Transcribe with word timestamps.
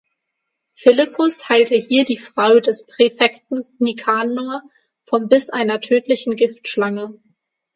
Philippus 0.73 1.47
heilte 1.47 1.75
hier 1.75 2.03
die 2.05 2.17
Frau 2.17 2.59
des 2.59 2.87
Präfekten 2.87 3.65
Nikanor 3.77 4.63
vom 5.03 5.29
Biss 5.29 5.51
einer 5.51 5.79
tödlichen 5.79 6.35
Giftschlange. 6.35 7.19